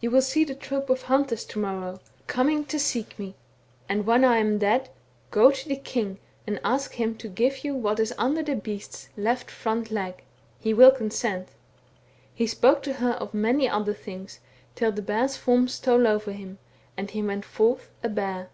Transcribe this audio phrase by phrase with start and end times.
[0.00, 3.18] You will see the troop of hunters to morrow coming to 26 THE BOOK OF
[3.18, 3.18] WERE WOLVES.
[3.18, 3.34] seek me;
[3.88, 4.90] and when I am dead
[5.32, 9.08] go to the king, and ask him to give you what is under the beast's
[9.16, 10.22] left front leg.
[10.60, 11.48] He will consent.'
[12.32, 14.38] He spoke to her of many other things,
[14.76, 16.58] till the bear's form stole over him,
[16.96, 18.50] and he went forth a bear.